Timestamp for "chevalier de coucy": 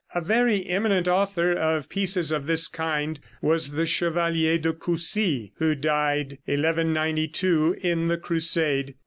3.85-5.51